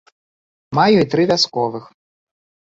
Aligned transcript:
Маю 0.77 0.97
і 1.01 1.03
тры 1.11 1.27
вясковых. 1.33 1.85